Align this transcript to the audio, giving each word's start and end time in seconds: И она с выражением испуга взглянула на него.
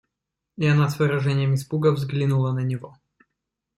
И 0.57 0.65
она 0.65 0.89
с 0.89 0.97
выражением 0.97 1.53
испуга 1.53 1.91
взглянула 1.91 2.53
на 2.53 2.61
него. 2.63 2.97